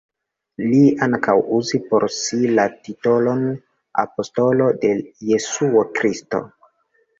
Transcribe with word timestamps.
Li 0.69 0.77
ankaŭ 1.07 1.35
uzis 1.57 1.83
por 1.91 2.05
si 2.21 2.39
la 2.61 2.65
titolon 2.87 3.45
apostolo 4.07 4.73
de 4.87 4.97
Jesuo 5.29 5.87
Kristo. 6.01 6.45